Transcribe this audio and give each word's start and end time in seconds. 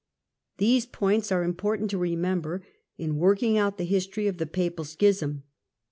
These 0.57 0.87
points 0.87 1.31
are 1.31 1.43
important 1.43 1.91
to 1.91 1.99
remember 1.99 2.65
in 2.97 3.17
working 3.19 3.55
out 3.59 3.77
the 3.77 3.83
history 3.83 4.25
of 4.25 4.37
the 4.39 4.47
Papal 4.47 4.83
Schism. 4.83 5.43